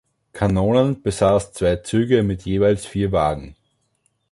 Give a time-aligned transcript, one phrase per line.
[0.33, 3.55] Kanonen besaß zwei Züge mit jeweils vier Wagen.